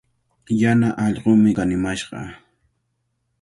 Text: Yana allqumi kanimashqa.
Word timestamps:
Yana 0.61 0.89
allqumi 1.05 1.51
kanimashqa. 1.57 2.19